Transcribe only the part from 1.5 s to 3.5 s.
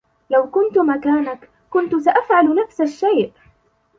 كنتُ سأفعل نفس الشئ؟